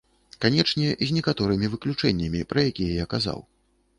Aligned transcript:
Канечне, 0.43 0.85
з 1.09 1.15
некаторымі 1.17 1.69
выключэннямі, 1.75 2.41
пра 2.53 2.63
якія 2.73 2.91
я 3.03 3.09
казаў. 3.15 3.39